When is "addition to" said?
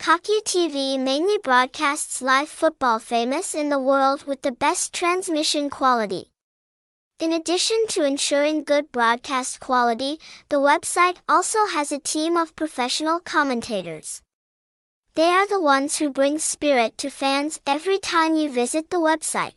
7.34-8.06